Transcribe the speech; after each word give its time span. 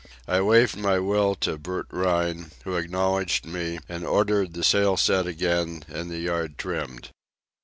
I 0.27 0.41
waved 0.41 0.77
my 0.77 0.97
will 0.97 1.35
to 1.45 1.59
Bert 1.59 1.85
Rhine, 1.91 2.49
who 2.63 2.75
acknowledged 2.75 3.45
me 3.45 3.77
and 3.87 4.03
ordered 4.03 4.55
the 4.55 4.63
sail 4.63 4.97
set 4.97 5.27
again 5.27 5.83
and 5.87 6.09
the 6.09 6.17
yard 6.17 6.57
trimmed. 6.57 7.11